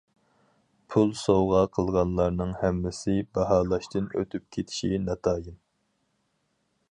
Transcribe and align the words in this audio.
پۇل 0.93 1.11
سوۋغا 1.19 1.59
قىلغانلارنىڭ 1.77 2.55
ھەممىسى 2.61 3.15
باھالاشتىن 3.37 4.09
ئۆتۈپ 4.21 4.49
كېتىشى 4.57 5.01
ناتايىن. 5.07 5.63